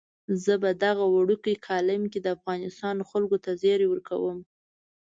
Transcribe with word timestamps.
زه 0.43 0.53
په 0.63 0.69
دغه 0.83 1.05
وړوکي 1.15 1.53
کالم 1.67 2.01
کې 2.11 2.19
د 2.21 2.27
افغانستان 2.37 2.97
خلکو 3.09 3.37
ته 3.43 3.51
زیری 3.61 3.87
ورکوم. 3.89 4.37